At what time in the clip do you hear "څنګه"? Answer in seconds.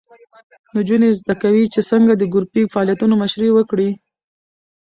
1.91-2.13